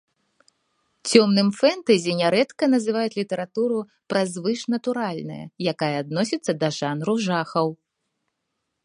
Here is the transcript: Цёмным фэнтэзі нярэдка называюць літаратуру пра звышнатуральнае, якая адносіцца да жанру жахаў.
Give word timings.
Цёмным 1.09 1.49
фэнтэзі 1.59 2.13
нярэдка 2.21 2.63
называюць 2.75 3.13
літаратуру 3.19 3.77
пра 4.13 4.21
звышнатуральнае, 4.33 5.41
якая 5.73 5.93
адносіцца 6.03 6.51
да 6.65 6.71
жанру 6.79 7.15
жахаў. 7.27 7.67